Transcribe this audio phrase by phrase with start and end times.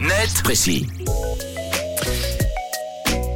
[0.00, 0.86] net, précis.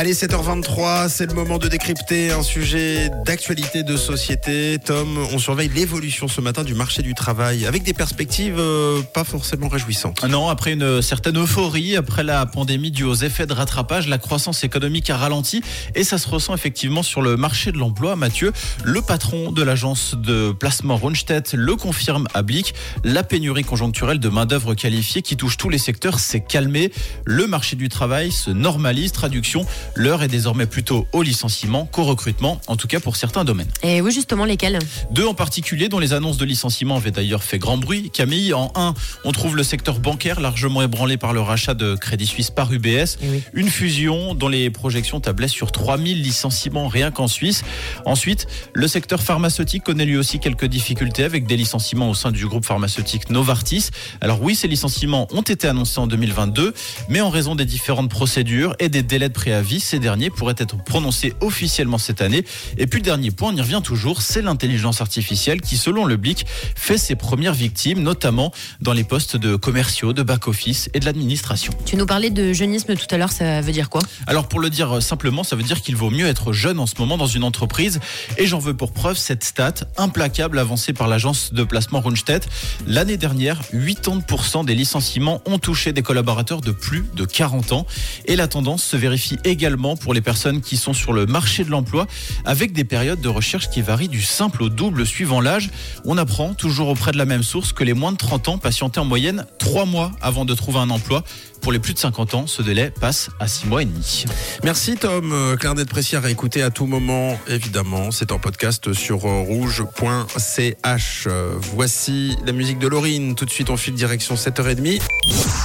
[0.00, 4.78] Allez, 7h23, c'est le moment de décrypter un sujet d'actualité de société.
[4.78, 9.24] Tom, on surveille l'évolution ce matin du marché du travail avec des perspectives euh, pas
[9.24, 10.22] forcément réjouissantes.
[10.22, 14.62] Non, après une certaine euphorie, après la pandémie due aux effets de rattrapage, la croissance
[14.62, 15.62] économique a ralenti
[15.96, 18.14] et ça se ressent effectivement sur le marché de l'emploi.
[18.14, 18.52] Mathieu,
[18.84, 22.72] le patron de l'agence de placement Rundstedt, le confirme à Blick.
[23.02, 26.92] La pénurie conjoncturelle de main-d'œuvre qualifiée qui touche tous les secteurs s'est calmée.
[27.24, 29.10] Le marché du travail se normalise.
[29.10, 29.66] Traduction,
[29.98, 33.66] L'heure est désormais plutôt au licenciement qu'au recrutement, en tout cas pour certains domaines.
[33.82, 34.78] Et oui, justement, lesquels?
[35.10, 38.10] Deux en particulier, dont les annonces de licenciement avaient d'ailleurs fait grand bruit.
[38.12, 42.28] Camille, en un, on trouve le secteur bancaire largement ébranlé par le rachat de Crédit
[42.28, 43.18] Suisse par UBS.
[43.22, 43.42] oui.
[43.54, 47.64] Une fusion dont les projections tablaient sur 3000 licenciements rien qu'en Suisse.
[48.04, 52.46] Ensuite, le secteur pharmaceutique connaît lui aussi quelques difficultés avec des licenciements au sein du
[52.46, 53.90] groupe pharmaceutique Novartis.
[54.20, 56.72] Alors oui, ces licenciements ont été annoncés en 2022,
[57.08, 60.76] mais en raison des différentes procédures et des délais de préavis, ces derniers pourraient être
[60.76, 62.44] prononcés officiellement cette année.
[62.76, 66.16] Et puis le dernier point, on y revient toujours, c'est l'intelligence artificielle qui, selon le
[66.16, 66.44] BLIC,
[66.76, 71.72] fait ses premières victimes, notamment dans les postes de commerciaux, de back-office et de l'administration.
[71.86, 74.02] Tu nous parlais de jeunisme tout à l'heure, ça veut dire quoi?
[74.26, 76.94] Alors pour le dire simplement, ça veut dire qu'il vaut mieux être jeune en ce
[76.98, 77.98] moment dans une entreprise.
[78.36, 82.46] Et j'en veux pour preuve cette stat implacable avancée par l'agence de placement Rundstedt.
[82.86, 87.86] L'année dernière, 80% des licenciements ont touché des collaborateurs de plus de 40 ans.
[88.26, 91.70] Et la tendance se vérifie également pour les personnes qui sont sur le marché de
[91.70, 92.06] l'emploi
[92.44, 95.70] avec des périodes de recherche qui varient du simple au double suivant l'âge.
[96.04, 99.00] On apprend toujours auprès de la même source que les moins de 30 ans patientaient
[99.00, 101.24] en moyenne 3 mois avant de trouver un emploi.
[101.60, 104.24] Pour les plus de 50 ans, ce délai passe à 6 mois et demi.
[104.62, 105.32] Merci Tom.
[105.32, 108.10] Euh, Claire d'être précis à réécouter à tout moment, évidemment.
[108.10, 111.24] C'est en podcast sur euh, rouge.ch.
[111.26, 113.34] Euh, Voici la musique de Laurine.
[113.34, 115.00] Tout de suite, on file direction 7h30.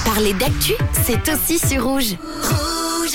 [0.04, 0.72] Parler d'actu,
[1.04, 2.16] c'est aussi sur rouge.